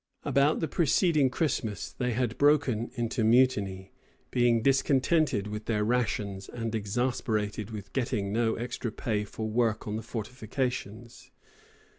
About 0.25 0.61
the 0.61 0.67
preceding 0.67 1.29
Christmas 1.29 1.91
they 1.91 2.13
had 2.13 2.39
broken 2.39 2.89
into 2.95 3.23
mutiny, 3.23 3.91
being 4.31 4.63
discontented 4.63 5.45
with 5.45 5.65
their 5.65 5.83
rations 5.83 6.49
and 6.49 6.73
exasperated 6.73 7.69
with 7.69 7.93
getting 7.93 8.33
no 8.33 8.55
extra 8.55 8.91
pay 8.91 9.23
for 9.25 9.47
work 9.47 9.87
on 9.87 9.97
the 9.97 10.01
fortifications. 10.01 11.29